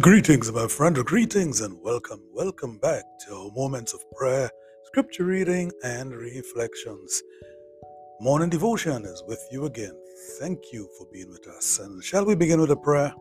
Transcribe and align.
Greetings, 0.00 0.52
my 0.52 0.68
friend. 0.68 0.94
Greetings 1.04 1.60
and 1.60 1.76
welcome. 1.82 2.20
Welcome 2.32 2.78
back 2.78 3.02
to 3.26 3.50
moments 3.56 3.94
of 3.94 4.00
prayer, 4.16 4.48
scripture 4.84 5.24
reading, 5.24 5.72
and 5.82 6.14
reflections. 6.14 7.22
Morning 8.20 8.48
devotion 8.48 9.04
is 9.04 9.24
with 9.26 9.42
you 9.50 9.64
again. 9.64 9.98
Thank 10.38 10.72
you 10.72 10.88
for 10.96 11.06
being 11.12 11.30
with 11.30 11.48
us. 11.48 11.80
And 11.80 12.04
shall 12.04 12.24
we 12.24 12.36
begin 12.36 12.60
with 12.60 12.70
a 12.70 12.76
prayer? 12.76 13.12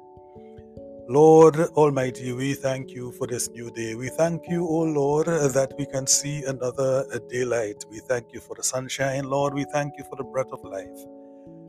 Lord 1.10 1.58
Almighty, 1.58 2.34
we 2.34 2.54
thank 2.54 2.92
you 2.92 3.12
for 3.14 3.26
this 3.26 3.50
new 3.50 3.72
day. 3.72 3.96
We 3.96 4.10
thank 4.10 4.48
you, 4.48 4.68
O 4.68 4.82
Lord, 4.82 5.28
that 5.28 5.74
we 5.80 5.86
can 5.88 6.06
see 6.06 6.44
another 6.44 7.06
daylight. 7.30 7.86
We 7.90 8.02
thank 8.02 8.34
you 8.34 8.40
for 8.42 8.56
the 8.56 8.64
sunshine, 8.64 9.24
Lord. 9.24 9.54
We 9.54 9.66
thank 9.72 9.94
you 9.98 10.04
for 10.04 10.18
the 10.18 10.26
breath 10.26 10.52
of 10.52 10.64
life. 10.64 11.00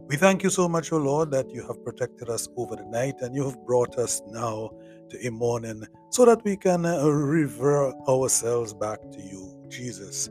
We 0.09 0.17
thank 0.17 0.42
you 0.42 0.51
so 0.51 0.69
much, 0.69 0.91
O 0.92 0.97
Lord, 0.97 1.31
that 1.33 1.51
you 1.51 1.67
have 1.67 1.84
protected 1.84 2.29
us 2.31 2.48
over 2.56 2.77
the 2.77 2.86
night 2.86 3.17
and 3.20 3.34
you 3.34 3.45
have 3.45 3.64
brought 3.67 3.98
us 3.98 4.23
now 4.29 4.70
a 5.23 5.31
morning 5.31 5.84
so 6.11 6.25
that 6.25 6.42
we 6.45 6.56
can 6.56 6.84
uh, 6.84 7.05
revert 7.06 7.95
ourselves 8.09 8.75
back 8.75 9.01
to 9.12 9.20
you. 9.20 9.55
Jesus, 9.69 10.31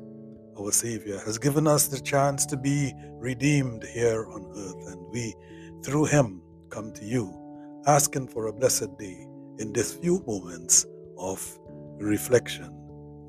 our 0.59 0.71
Savior, 0.71 1.19
has 1.25 1.37
given 1.37 1.67
us 1.67 1.87
the 1.87 1.99
chance 1.99 2.45
to 2.47 2.57
be 2.57 2.93
redeemed 3.13 3.83
here 3.83 4.27
on 4.31 4.51
earth, 4.55 4.87
and 4.91 5.05
we, 5.11 5.35
through 5.83 6.05
Him, 6.05 6.41
come 6.69 6.91
to 6.93 7.05
you, 7.05 7.33
asking 7.85 8.27
for 8.27 8.47
a 8.47 8.53
blessed 8.53 8.97
day 8.97 9.27
in 9.59 9.73
these 9.73 9.93
few 9.93 10.23
moments 10.27 10.85
of 11.17 11.59
reflection. 11.97 12.73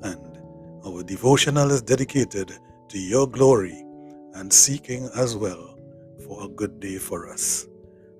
And 0.03 0.39
our 0.85 1.03
devotional 1.03 1.71
is 1.71 1.81
dedicated 1.81 2.53
to 2.89 2.99
your 2.99 3.27
glory 3.27 3.85
and 4.33 4.51
seeking 4.51 5.09
as 5.15 5.35
well 5.35 5.77
for 6.25 6.45
a 6.45 6.49
good 6.49 6.79
day 6.79 6.97
for 6.97 7.31
us. 7.31 7.67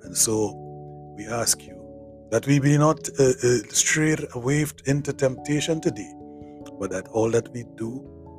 And 0.03 0.15
so 0.15 0.53
we 1.17 1.27
ask 1.27 1.61
you 1.65 1.78
that 2.31 2.45
we 2.45 2.59
be 2.59 2.77
not 2.77 3.09
uh, 3.19 3.23
uh, 3.23 3.57
strayed 3.69 4.25
away 4.35 4.65
into 4.85 5.13
temptation 5.13 5.81
today, 5.81 6.13
but 6.79 6.91
that 6.91 7.07
all 7.09 7.29
that 7.31 7.51
we 7.53 7.63
do, 7.75 7.91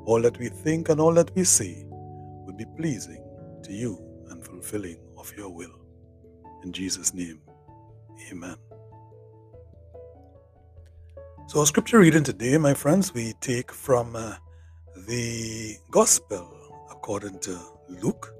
all 0.06 0.21
that 0.23 0.39
we 0.39 0.49
think, 0.49 0.89
and 0.89 1.01
all 1.01 1.12
that 1.15 1.34
we 1.34 1.45
say 1.45 1.84
would 1.89 2.56
be 2.56 2.67
pleasing 2.77 3.25
to 3.65 3.73
you 3.73 3.99
and 4.31 4.45
fulfilling 4.45 4.99
of 5.19 5.33
your 5.37 5.51
will. 5.51 5.75
In 6.62 6.73
Jesus' 6.73 7.12
name, 7.12 7.41
amen. 8.31 8.56
So, 11.49 11.59
our 11.59 11.67
scripture 11.67 11.99
reading 11.99 12.22
today, 12.22 12.57
my 12.59 12.75
friends, 12.75 13.12
we 13.12 13.33
take 13.41 13.72
from 13.72 14.15
uh, 14.15 14.37
the 15.09 15.77
Gospel 15.91 16.49
according 16.93 17.41
to 17.41 17.59
Luke, 17.89 18.33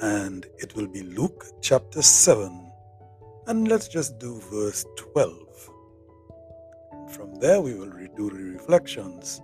and 0.00 0.46
it 0.56 0.74
will 0.74 0.86
be 0.86 1.02
Luke 1.02 1.44
chapter 1.60 2.00
7 2.00 2.72
and 3.46 3.68
let's 3.68 3.88
just 3.88 4.18
do 4.18 4.40
verse 4.50 4.86
12. 4.96 5.70
From 7.10 7.34
there, 7.36 7.60
we 7.60 7.74
will 7.74 7.92
do 8.16 8.30
the 8.30 8.52
reflections, 8.52 9.42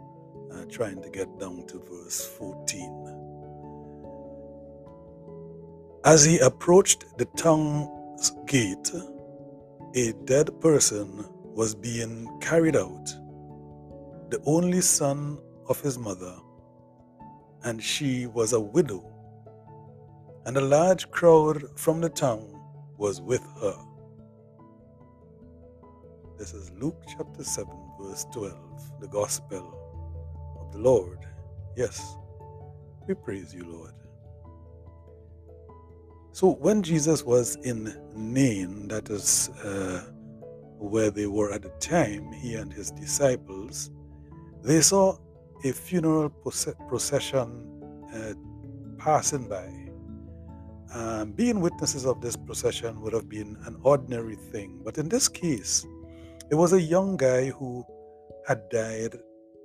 uh, 0.53 0.65
trying 0.71 1.03
to 1.03 1.11
get 1.11 1.39
down 1.39 1.67
to 1.67 1.79
verse 1.79 2.27
14. 2.39 3.17
As 6.05 6.25
he 6.25 6.39
approached 6.39 7.05
the 7.19 7.27
town's 7.37 8.33
gate, 8.47 8.91
a 9.95 10.13
dead 10.25 10.59
person 10.61 11.27
was 11.45 11.75
being 11.75 12.27
carried 12.41 12.77
out, 12.77 13.07
the 14.31 14.41
only 14.47 14.81
son 14.81 15.39
of 15.69 15.81
his 15.83 15.99
mother, 15.99 16.35
and 17.65 17.83
she 17.83 18.27
was 18.27 18.55
a 18.55 18.61
widow, 18.61 19.05
and 20.47 20.57
a 20.57 20.61
large 20.61 21.11
crowd 21.11 21.65
from 21.79 22.01
the 22.01 22.09
town 22.09 22.47
was 22.97 23.21
with 23.21 23.43
her. 23.61 23.77
This 26.41 26.55
is 26.55 26.73
Luke 26.81 26.97
chapter 27.07 27.45
7, 27.45 27.71
verse 28.01 28.25
12, 28.33 28.55
the 29.03 29.09
gospel 29.09 30.59
of 30.59 30.73
the 30.73 30.79
Lord. 30.79 31.19
Yes, 31.77 32.17
we 33.07 33.13
praise 33.13 33.53
you, 33.53 33.65
Lord. 33.65 33.93
So, 36.33 36.53
when 36.53 36.83
Jesus 36.83 37.25
was 37.25 37.57
in 37.57 37.95
Nain, 38.17 38.89
that 38.89 39.11
is 39.11 39.51
uh, 39.63 40.07
where 40.79 41.11
they 41.11 41.27
were 41.27 41.53
at 41.53 41.61
the 41.61 41.69
time, 41.79 42.33
he 42.33 42.55
and 42.55 42.73
his 42.73 42.91
disciples, 42.91 43.91
they 44.63 44.81
saw 44.81 45.19
a 45.63 45.73
funeral 45.73 46.31
procession 46.31 47.67
uh, 48.15 48.33
passing 48.97 49.47
by. 49.47 49.69
Um, 50.95 51.33
being 51.33 51.61
witnesses 51.61 52.07
of 52.07 52.23
this 52.23 52.35
procession 52.35 53.03
would 53.03 53.13
have 53.13 53.29
been 53.29 53.59
an 53.67 53.77
ordinary 53.83 54.37
thing, 54.37 54.81
but 54.83 54.97
in 54.97 55.11
this 55.11 55.29
case, 55.29 55.85
there 56.51 56.59
was 56.59 56.73
a 56.73 56.81
young 56.81 57.17
guy 57.17 57.47
who 57.51 57.87
had 58.47 58.69
died 58.71 59.17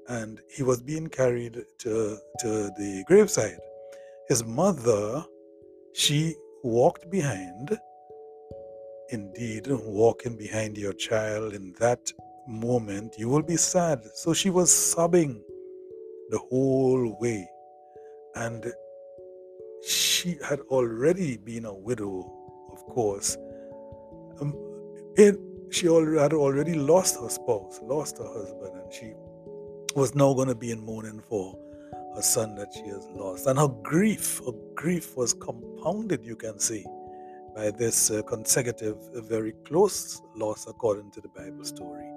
and 0.08 0.40
he 0.48 0.62
was 0.62 0.80
being 0.82 1.08
carried 1.08 1.56
to, 1.80 2.18
to 2.40 2.48
the 2.78 3.04
graveside. 3.08 3.58
His 4.30 4.46
mother, 4.46 5.26
she 5.94 6.36
walked 6.64 7.10
behind. 7.10 7.76
Indeed, 9.10 9.66
walking 9.68 10.38
behind 10.38 10.78
your 10.78 10.94
child 10.94 11.56
in 11.56 11.74
that 11.80 12.12
moment, 12.48 13.16
you 13.18 13.30
will 13.30 13.42
be 13.42 13.58
sad. 13.58 14.02
So 14.14 14.34
she 14.34 14.52
was 14.52 14.72
sobbing 14.72 15.42
the 16.30 16.38
whole 16.38 17.18
way. 17.20 17.50
And 18.36 18.64
she 19.84 20.38
had 20.44 20.60
already 20.70 21.38
been 21.38 21.66
a 21.66 21.74
widow, 21.74 22.32
of 22.72 22.86
course. 22.86 23.38
Um, 24.40 24.54
it, 25.16 25.40
she 25.72 25.88
had 25.88 26.34
already 26.34 26.74
lost 26.76 27.20
her 27.20 27.30
spouse, 27.30 27.80
lost 27.84 28.18
her 28.18 28.28
husband, 28.28 28.76
and 28.82 28.94
she 28.94 29.14
was 29.96 30.16
now 30.16 30.34
going 30.34 30.48
to 30.48 30.56
be 30.56 30.72
in 30.72 30.80
mourning 30.80 31.22
for 31.22 31.58
her 32.16 32.22
son 32.22 32.56
that 32.56 32.74
she 32.74 32.88
has 32.88 33.08
lost. 33.14 33.48
And 33.48 33.60
her 33.60 33.68
grief, 33.68 34.42
her 34.46 34.54
grief 34.76 35.16
was 35.16 35.34
compounded, 35.34 36.26
you 36.26 36.36
can 36.36 36.60
see, 36.60 36.86
by 37.56 37.72
this 37.72 38.12
uh, 38.12 38.22
consecutive, 38.24 38.98
very 39.14 39.54
close 39.66 40.22
loss 40.36 40.68
according 40.68 41.12
to 41.12 41.22
the 41.22 41.30
Bible 41.30 41.64
story. 41.64 42.10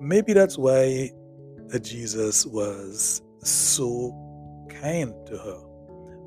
Maybe 0.00 0.32
that's 0.32 0.58
why 0.58 1.10
uh, 1.72 1.78
Jesus 1.78 2.46
was 2.46 3.22
so 3.38 4.14
kind 4.68 5.14
to 5.26 5.38
her. 5.38 5.60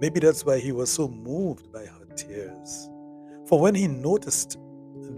Maybe 0.01 0.19
that's 0.19 0.45
why 0.45 0.59
he 0.59 0.71
was 0.71 0.91
so 0.91 1.07
moved 1.07 1.71
by 1.71 1.85
her 1.85 2.05
tears. 2.15 2.89
For 3.47 3.59
when 3.59 3.75
he 3.75 3.87
noticed 3.87 4.57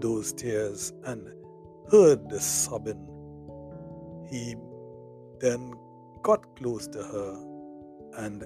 those 0.00 0.32
tears 0.32 0.92
and 1.04 1.28
heard 1.90 2.28
the 2.28 2.40
sobbing, 2.40 3.06
he 4.30 4.54
then 5.40 5.72
got 6.22 6.56
close 6.56 6.86
to 6.88 7.02
her 7.02 7.44
and 8.18 8.44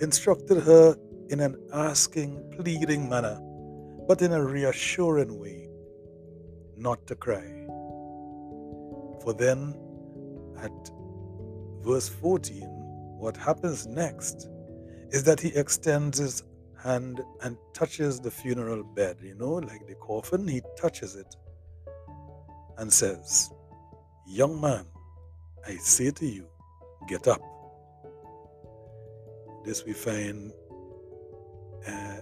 instructed 0.00 0.62
her 0.62 0.96
in 1.30 1.40
an 1.40 1.56
asking, 1.72 2.42
pleading 2.56 3.08
manner, 3.08 3.40
but 4.06 4.22
in 4.22 4.32
a 4.32 4.42
reassuring 4.42 5.38
way, 5.38 5.68
not 6.76 7.04
to 7.06 7.14
cry. 7.14 7.44
For 9.22 9.34
then, 9.36 9.74
at 10.58 10.90
verse 11.82 12.08
14, 12.08 12.62
what 13.18 13.36
happens 13.36 13.86
next 13.86 14.48
is 15.10 15.24
that 15.24 15.40
he 15.40 15.48
extends 15.56 16.18
his 16.18 16.42
hand 16.86 17.20
and 17.42 17.56
touches 17.74 18.20
the 18.20 18.30
funeral 18.30 18.84
bed, 18.84 19.16
you 19.22 19.34
know, 19.34 19.54
like 19.54 19.86
the 19.86 19.94
coffin, 19.96 20.46
he 20.46 20.62
touches 20.80 21.16
it 21.16 21.34
and 22.78 22.92
says, 22.92 23.50
Young 24.26 24.60
man, 24.60 24.86
I 25.66 25.76
say 25.76 26.10
to 26.12 26.26
you, 26.26 26.46
get 27.08 27.26
up. 27.28 27.42
This 29.64 29.84
we 29.84 29.92
find 29.92 30.52
uh, 31.88 32.20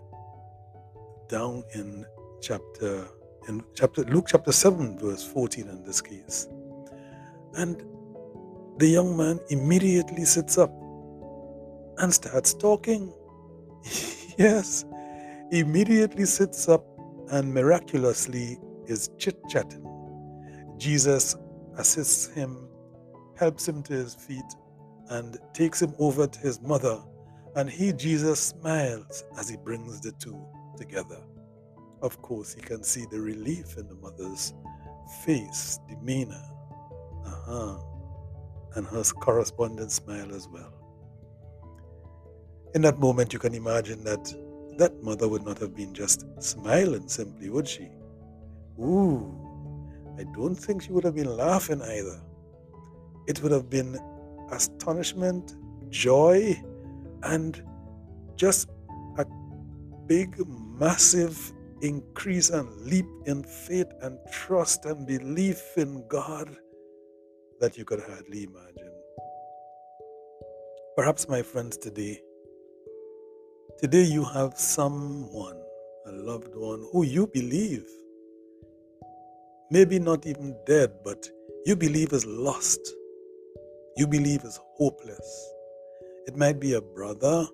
down 1.28 1.62
in 1.74 2.06
chapter 2.40 3.06
in 3.48 3.62
chapter 3.74 4.02
Luke 4.04 4.26
chapter 4.28 4.52
7 4.52 4.98
verse 4.98 5.24
14 5.24 5.68
in 5.68 5.84
this 5.84 6.00
case. 6.00 6.48
And 7.54 7.82
the 8.78 8.88
young 8.88 9.16
man 9.16 9.40
immediately 9.50 10.24
sits 10.24 10.58
up 10.58 10.72
and 11.98 12.12
starts 12.12 12.54
talking. 12.54 13.12
yes, 14.38 14.84
immediately 15.50 16.24
sits 16.24 16.68
up 16.68 16.84
and 17.30 17.52
miraculously 17.52 18.58
is 18.86 19.10
chit 19.18 19.36
chatting. 19.48 19.84
Jesus 20.76 21.36
assists 21.76 22.26
him, 22.34 22.68
helps 23.36 23.66
him 23.66 23.82
to 23.84 23.92
his 23.92 24.14
feet, 24.14 24.44
and 25.08 25.38
takes 25.52 25.80
him 25.80 25.94
over 25.98 26.26
to 26.26 26.38
his 26.40 26.60
mother. 26.60 27.00
And 27.56 27.70
he, 27.70 27.92
Jesus, 27.92 28.40
smiles 28.40 29.24
as 29.38 29.48
he 29.48 29.56
brings 29.56 30.00
the 30.00 30.12
two 30.12 30.44
together. 30.76 31.22
Of 32.02 32.20
course, 32.20 32.52
he 32.52 32.60
can 32.60 32.82
see 32.82 33.06
the 33.10 33.20
relief 33.20 33.78
in 33.78 33.88
the 33.88 33.94
mother's 33.94 34.52
face, 35.24 35.78
demeanor, 35.88 36.42
uh-huh, 37.24 37.78
and 38.74 38.86
her 38.88 39.04
corresponding 39.04 39.88
smile 39.88 40.34
as 40.34 40.48
well. 40.48 40.73
In 42.74 42.82
that 42.82 42.98
moment, 42.98 43.32
you 43.32 43.38
can 43.38 43.54
imagine 43.54 44.02
that 44.02 44.34
that 44.78 45.00
mother 45.02 45.28
would 45.28 45.44
not 45.44 45.58
have 45.58 45.76
been 45.76 45.94
just 45.94 46.26
smiling 46.42 47.08
simply, 47.08 47.48
would 47.48 47.68
she? 47.68 47.88
Ooh, 48.80 49.32
I 50.18 50.24
don't 50.34 50.56
think 50.56 50.82
she 50.82 50.90
would 50.90 51.04
have 51.04 51.14
been 51.14 51.36
laughing 51.36 51.80
either. 51.80 52.20
It 53.28 53.40
would 53.42 53.52
have 53.52 53.70
been 53.70 53.96
astonishment, 54.50 55.54
joy, 55.90 56.60
and 57.22 57.62
just 58.34 58.68
a 59.18 59.24
big, 60.06 60.36
massive 60.46 61.52
increase 61.80 62.50
and 62.50 62.68
leap 62.80 63.06
in 63.26 63.44
faith 63.44 63.92
and 64.02 64.18
trust 64.32 64.84
and 64.84 65.06
belief 65.06 65.62
in 65.76 66.04
God 66.08 66.56
that 67.60 67.78
you 67.78 67.84
could 67.84 68.00
hardly 68.00 68.44
imagine. 68.44 68.92
Perhaps, 70.96 71.28
my 71.28 71.42
friends, 71.42 71.76
today, 71.76 72.20
today 73.80 74.02
you 74.02 74.24
have 74.24 74.58
someone, 74.58 75.60
a 76.06 76.12
loved 76.12 76.54
one, 76.54 76.86
who 76.92 77.04
you 77.04 77.26
believe, 77.26 77.86
maybe 79.70 79.98
not 79.98 80.26
even 80.26 80.56
dead, 80.66 80.92
but 81.04 81.28
you 81.66 81.76
believe 81.76 82.12
is 82.12 82.24
lost. 82.26 82.80
You 83.96 84.06
believe 84.06 84.44
is 84.44 84.60
hopeless. 84.76 85.52
It 86.26 86.36
might 86.36 86.60
be 86.60 86.74
a 86.74 86.80
brother 86.80 87.46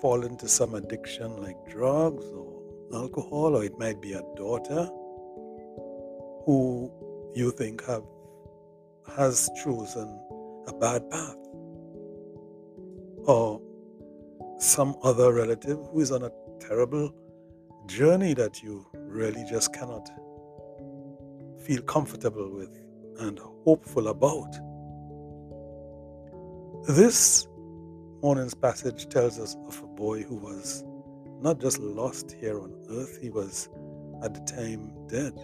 fall 0.00 0.24
into 0.24 0.48
some 0.48 0.74
addiction 0.74 1.36
like 1.42 1.56
drugs 1.68 2.24
or 2.26 2.62
alcohol, 2.94 3.56
or 3.56 3.64
it 3.64 3.78
might 3.78 4.00
be 4.00 4.12
a 4.12 4.22
daughter 4.36 4.88
who 6.44 6.90
you 7.34 7.50
think 7.50 7.84
have 7.86 8.04
has 9.16 9.48
chosen 9.62 10.08
a 10.68 10.72
bad 10.74 11.08
path, 11.10 11.36
or 13.26 13.60
some 14.58 14.96
other 15.02 15.32
relative 15.32 15.78
who 15.92 16.00
is 16.00 16.10
on 16.10 16.22
a 16.22 16.30
terrible 16.60 17.12
journey 17.86 18.34
that 18.34 18.62
you 18.62 18.86
really 18.94 19.44
just 19.44 19.72
cannot 19.72 20.08
feel 21.62 21.82
comfortable 21.82 22.50
with 22.54 22.70
and 23.20 23.38
hopeful 23.64 24.08
about. 24.08 24.56
This 26.88 27.46
morning's 28.22 28.54
passage 28.54 29.08
tells 29.08 29.38
us 29.38 29.56
of 29.66 29.82
a 29.82 29.86
boy 29.86 30.22
who 30.22 30.36
was 30.36 30.84
not 31.40 31.60
just 31.60 31.78
lost 31.78 32.32
here 32.32 32.60
on 32.60 32.74
earth, 32.90 33.18
he 33.20 33.30
was 33.30 33.68
at 34.22 34.32
the 34.32 34.40
time 34.40 34.92
dead. 35.08 35.34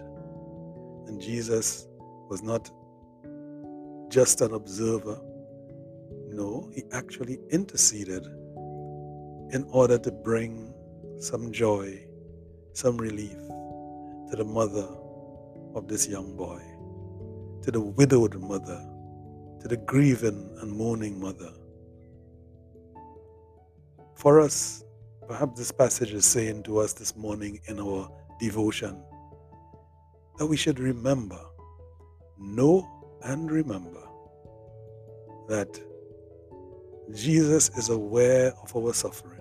And 1.07 1.21
Jesus 1.21 1.87
was 2.29 2.41
not 2.41 2.71
just 4.09 4.41
an 4.41 4.53
observer. 4.53 5.19
No, 6.29 6.71
he 6.73 6.83
actually 6.91 7.39
interceded 7.51 8.25
in 9.53 9.63
order 9.71 9.99
to 9.99 10.11
bring 10.11 10.73
some 11.19 11.51
joy, 11.51 12.05
some 12.73 12.97
relief 12.97 13.37
to 14.29 14.35
the 14.35 14.43
mother 14.43 14.87
of 15.75 15.87
this 15.87 16.07
young 16.07 16.35
boy, 16.35 16.59
to 17.61 17.71
the 17.71 17.79
widowed 17.79 18.35
mother, 18.41 18.83
to 19.61 19.67
the 19.67 19.77
grieving 19.77 20.57
and 20.59 20.71
mourning 20.71 21.19
mother. 21.19 21.51
For 24.15 24.41
us, 24.41 24.83
perhaps 25.27 25.57
this 25.57 25.71
passage 25.71 26.13
is 26.13 26.25
saying 26.25 26.63
to 26.63 26.79
us 26.79 26.93
this 26.93 27.15
morning 27.15 27.59
in 27.67 27.79
our 27.79 28.09
devotion 28.39 29.01
that 30.39 30.47
we 30.47 30.57
should 30.57 30.79
remember, 30.79 31.39
know 32.39 32.89
and 33.23 33.51
remember 33.51 34.01
that 35.47 35.79
Jesus 37.13 37.69
is 37.77 37.89
aware 37.89 38.53
of 38.63 38.75
our 38.75 38.93
suffering, 38.93 39.32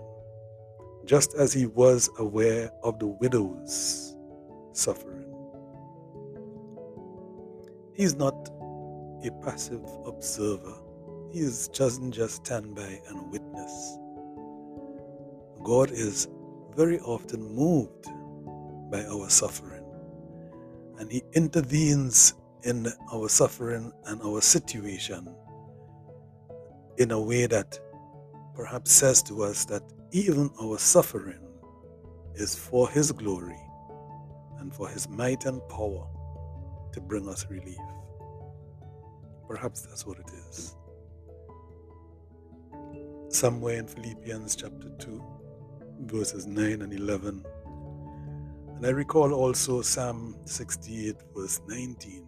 just 1.05 1.35
as 1.35 1.53
he 1.53 1.67
was 1.67 2.11
aware 2.19 2.71
of 2.83 2.99
the 2.99 3.07
widow's 3.07 4.17
suffering. 4.73 5.33
He's 7.95 8.15
not 8.15 8.35
a 9.25 9.31
passive 9.45 9.85
observer. 10.07 10.75
He 11.33 11.41
doesn't 11.73 12.13
just 12.13 12.47
stand 12.47 12.75
by 12.75 13.01
and 13.09 13.31
witness. 13.31 13.99
God 15.63 15.91
is 15.91 16.29
very 16.75 16.99
often 17.01 17.43
moved 17.55 18.07
by 18.91 19.05
our 19.05 19.29
suffering, 19.31 19.85
and 20.99 21.11
He 21.11 21.23
intervenes 21.35 22.35
in 22.65 22.87
our 23.13 23.29
suffering 23.29 23.93
and 24.07 24.21
our 24.23 24.41
situation 24.41 25.35
in 26.99 27.11
a 27.11 27.21
way 27.21 27.47
that 27.47 27.79
perhaps 28.55 28.93
says 28.93 29.23
to 29.25 29.43
us 29.43 29.65
that 29.67 29.83
even 30.13 30.51
our 30.61 30.79
suffering 30.79 31.41
is 32.35 32.55
for 32.55 32.89
His 32.91 33.11
glory 33.13 33.59
and 34.59 34.73
for 34.75 34.87
His 34.87 35.09
might 35.09 35.47
and 35.47 35.67
power 35.69 36.07
to 36.93 37.01
bring 37.01 37.27
us 37.29 37.47
relief. 37.49 37.79
Perhaps 39.49 39.83
that's 39.83 40.07
what 40.07 40.19
it 40.19 40.31
is. 40.49 40.77
Somewhere 43.31 43.79
in 43.79 43.87
Philippians 43.87 44.55
chapter 44.55 44.91
2, 44.99 45.25
verses 46.01 46.47
9 46.47 46.83
and 46.83 46.93
11. 46.93 47.43
And 48.77 48.87
I 48.87 48.91
recall 48.91 49.33
also 49.33 49.81
Psalm 49.81 50.37
68, 50.45 51.17
verse 51.35 51.59
19, 51.67 52.27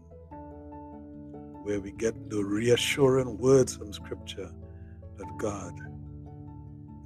where 1.64 1.80
we 1.80 1.92
get 1.92 2.30
the 2.30 2.42
reassuring 2.42 3.36
words 3.36 3.76
from 3.76 3.92
Scripture 3.92 4.50
that 5.18 5.38
God 5.38 5.74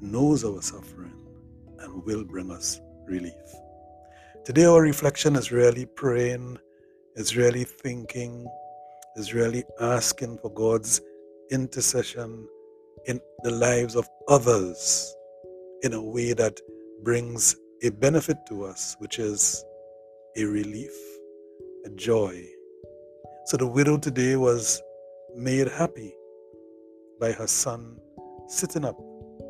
knows 0.00 0.44
our 0.44 0.62
suffering 0.62 1.14
and 1.80 2.04
will 2.04 2.24
bring 2.24 2.50
us 2.50 2.80
relief. 3.06 3.32
Today, 4.44 4.64
our 4.64 4.80
reflection 4.80 5.36
is 5.36 5.52
really 5.52 5.86
praying, 5.86 6.58
is 7.16 7.36
really 7.36 7.64
thinking, 7.64 8.48
is 9.16 9.34
really 9.34 9.64
asking 9.80 10.38
for 10.38 10.50
God's 10.52 11.00
intercession 11.50 12.48
in 13.06 13.20
the 13.42 13.50
lives 13.50 13.96
of 13.96 14.08
others 14.28 15.14
in 15.82 15.92
a 15.92 16.02
way 16.02 16.32
that 16.32 16.60
brings 17.02 17.56
a 17.82 17.90
benefit 17.90 18.36
to 18.48 18.64
us, 18.64 18.96
which 18.98 19.18
is 19.18 19.64
a 20.36 20.44
relief, 20.44 20.92
a 21.84 21.90
joy. 21.90 22.44
So 23.46 23.56
the 23.56 23.66
widow 23.66 23.98
today 23.98 24.36
was 24.36 24.82
made 25.36 25.68
happy 25.68 26.14
by 27.20 27.32
her 27.32 27.46
son 27.46 27.98
sitting 28.48 28.84
up, 28.84 28.98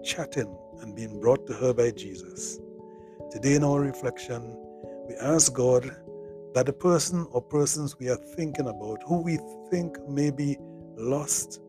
chatting, 0.04 0.56
and 0.80 0.94
being 0.94 1.20
brought 1.20 1.46
to 1.46 1.52
her 1.54 1.72
by 1.74 1.90
Jesus. 1.90 2.58
Today, 3.30 3.54
in 3.54 3.64
our 3.64 3.80
reflection, 3.80 4.56
we 5.08 5.14
ask 5.16 5.52
God 5.52 5.84
that 6.54 6.66
the 6.66 6.72
person 6.72 7.26
or 7.30 7.42
persons 7.42 7.98
we 7.98 8.08
are 8.08 8.16
thinking 8.36 8.68
about, 8.68 9.02
who 9.06 9.22
we 9.22 9.38
think 9.70 9.96
may 10.08 10.30
be 10.30 10.56
lost 10.96 11.60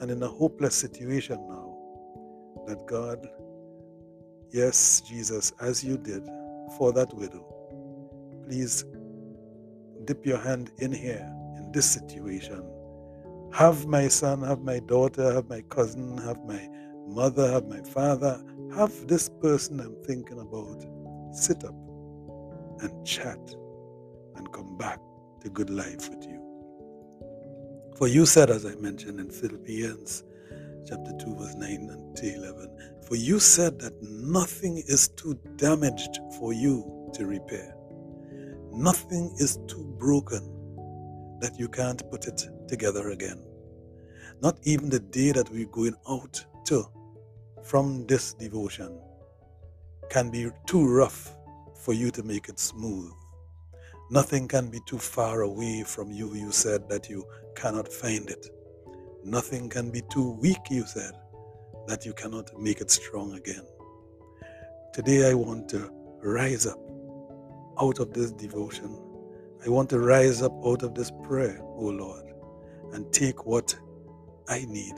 and 0.00 0.10
in 0.10 0.22
a 0.22 0.28
hopeless 0.28 0.74
situation 0.74 1.38
now, 1.48 1.76
that 2.66 2.86
God 2.86 3.26
Yes, 4.54 5.00
Jesus, 5.00 5.52
as 5.60 5.82
you 5.82 5.98
did 5.98 6.24
for 6.78 6.92
that 6.92 7.12
widow, 7.12 7.44
please 8.46 8.84
dip 10.04 10.24
your 10.24 10.38
hand 10.38 10.70
in 10.78 10.92
here 10.92 11.28
in 11.56 11.72
this 11.72 11.90
situation. 11.90 12.64
Have 13.52 13.88
my 13.88 14.06
son, 14.06 14.42
have 14.42 14.60
my 14.60 14.78
daughter, 14.78 15.34
have 15.34 15.48
my 15.48 15.60
cousin, 15.62 16.16
have 16.18 16.38
my 16.44 16.68
mother, 17.06 17.50
have 17.50 17.66
my 17.68 17.80
father, 17.80 18.42
have 18.74 19.06
this 19.06 19.28
person 19.28 19.80
I'm 19.80 19.96
thinking 20.04 20.40
about 20.40 20.84
sit 21.34 21.64
up 21.64 21.74
and 22.80 23.06
chat 23.06 23.38
and 24.36 24.52
come 24.52 24.76
back 24.76 24.98
to 25.40 25.50
good 25.50 25.70
life 25.70 26.08
with 26.08 26.24
you. 26.24 26.40
For 27.96 28.08
you 28.08 28.26
said, 28.26 28.50
as 28.50 28.66
I 28.66 28.74
mentioned 28.76 29.20
in 29.20 29.30
Philippians 29.30 30.24
chapter 30.86 31.12
2, 31.18 31.36
verse 31.36 31.54
9 31.54 31.70
and 31.70 32.18
11, 32.18 33.00
for 33.06 33.16
you 33.16 33.38
said 33.38 33.78
that 33.80 33.94
nothing 34.02 34.78
is 34.86 35.08
too 35.08 35.38
damaged 35.56 36.18
for 36.38 36.52
you 36.52 37.10
to 37.14 37.26
repair. 37.26 37.74
Nothing 38.72 39.34
is 39.38 39.58
too 39.68 39.84
broken 39.98 40.42
that 41.40 41.58
you 41.58 41.68
can't 41.68 42.02
put 42.10 42.26
it 42.26 42.48
together 42.68 43.10
again. 43.10 43.40
Not 44.42 44.58
even 44.64 44.88
the 44.90 45.00
day 45.00 45.32
that 45.32 45.50
we're 45.50 45.66
going 45.66 45.94
out 46.08 46.44
to 46.66 46.86
from 47.64 48.06
this 48.06 48.34
devotion 48.34 49.00
can 50.10 50.30
be 50.30 50.50
too 50.66 50.86
rough 50.86 51.34
for 51.74 51.94
you 51.94 52.10
to 52.10 52.22
make 52.22 52.48
it 52.48 52.58
smooth. 52.58 53.10
Nothing 54.10 54.46
can 54.46 54.68
be 54.68 54.80
too 54.86 54.98
far 54.98 55.40
away 55.40 55.82
from 55.82 56.10
you, 56.10 56.34
you 56.34 56.52
said, 56.52 56.88
that 56.90 57.08
you 57.08 57.24
cannot 57.56 57.90
find 57.90 58.28
it. 58.28 58.46
Nothing 59.24 59.70
can 59.70 59.90
be 59.90 60.02
too 60.10 60.32
weak, 60.32 60.58
you 60.70 60.84
said, 60.84 61.12
that 61.86 62.04
you 62.04 62.12
cannot 62.12 62.50
make 62.60 62.82
it 62.82 62.90
strong 62.90 63.32
again. 63.32 63.66
Today 64.92 65.30
I 65.30 65.34
want 65.34 65.68
to 65.70 65.90
rise 66.22 66.66
up 66.66 66.78
out 67.80 67.98
of 67.98 68.12
this 68.12 68.30
devotion. 68.30 68.94
I 69.64 69.70
want 69.70 69.88
to 69.90 69.98
rise 69.98 70.42
up 70.42 70.52
out 70.66 70.82
of 70.82 70.94
this 70.94 71.10
prayer, 71.22 71.58
O 71.62 71.86
Lord, 71.86 72.26
and 72.92 73.10
take 73.10 73.46
what 73.46 73.74
I 74.48 74.66
need 74.68 74.94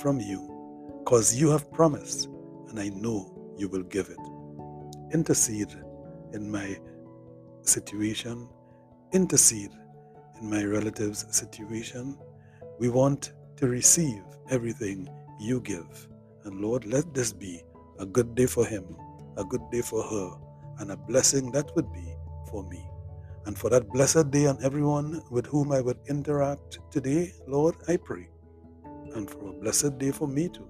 from 0.00 0.18
you, 0.18 0.49
because 1.00 1.34
you 1.34 1.50
have 1.50 1.72
promised, 1.72 2.28
and 2.68 2.78
I 2.78 2.90
know 2.90 3.54
you 3.56 3.68
will 3.68 3.82
give 3.82 4.10
it. 4.10 4.18
Intercede 5.12 5.74
in 6.32 6.50
my 6.50 6.78
situation, 7.62 8.48
intercede 9.12 9.72
in 10.40 10.50
my 10.50 10.62
relative's 10.62 11.24
situation. 11.34 12.16
We 12.78 12.90
want 12.90 13.32
to 13.56 13.66
receive 13.66 14.22
everything 14.50 15.08
you 15.40 15.60
give. 15.62 16.06
And 16.44 16.60
Lord, 16.60 16.86
let 16.86 17.12
this 17.12 17.32
be 17.32 17.62
a 17.98 18.06
good 18.06 18.34
day 18.34 18.46
for 18.46 18.64
him, 18.64 18.84
a 19.36 19.44
good 19.44 19.68
day 19.72 19.82
for 19.82 20.02
her, 20.02 20.30
and 20.78 20.92
a 20.92 20.96
blessing 20.96 21.50
that 21.52 21.74
would 21.74 21.90
be 21.92 22.14
for 22.50 22.62
me. 22.68 22.84
And 23.46 23.58
for 23.58 23.70
that 23.70 23.88
blessed 23.88 24.30
day 24.30 24.44
and 24.44 24.62
everyone 24.62 25.22
with 25.30 25.46
whom 25.46 25.72
I 25.72 25.80
would 25.80 25.98
interact 26.08 26.78
today, 26.90 27.32
Lord, 27.48 27.74
I 27.88 27.96
pray. 27.96 28.28
And 29.14 29.28
for 29.28 29.48
a 29.48 29.52
blessed 29.52 29.98
day 29.98 30.12
for 30.12 30.28
me 30.28 30.48
too. 30.50 30.69